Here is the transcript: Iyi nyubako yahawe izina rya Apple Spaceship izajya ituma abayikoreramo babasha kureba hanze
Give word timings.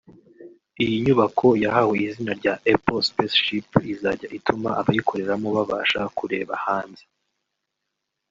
Iyi 0.83 0.95
nyubako 1.05 1.47
yahawe 1.63 1.95
izina 2.07 2.31
rya 2.39 2.53
Apple 2.73 3.01
Spaceship 3.09 3.67
izajya 3.93 4.27
ituma 4.37 4.69
abayikoreramo 4.79 5.47
babasha 5.57 5.99
kureba 6.17 6.53
hanze 6.65 7.03